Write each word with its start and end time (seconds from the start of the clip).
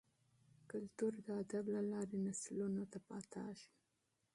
فرهنګ 0.67 1.17
د 1.25 1.27
ادب 1.43 1.63
له 1.75 1.81
لاري 1.91 2.17
نسلونو 2.25 2.83
ته 2.91 2.97
لېږدېږي. 3.07 3.67